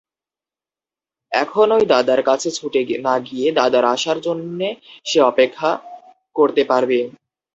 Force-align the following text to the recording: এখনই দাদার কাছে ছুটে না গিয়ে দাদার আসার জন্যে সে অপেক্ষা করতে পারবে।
এখনই 1.31 1.83
দাদার 1.91 2.21
কাছে 2.23 2.49
ছুটে 2.51 2.81
না 3.07 3.15
গিয়ে 3.27 3.47
দাদার 3.59 3.85
আসার 3.95 4.17
জন্যে 4.21 4.67
সে 5.05 5.19
অপেক্ষা 5.31 5.69
করতে 6.35 6.61
পারবে। 6.71 6.99